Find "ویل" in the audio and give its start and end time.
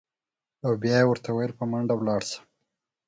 1.31-1.51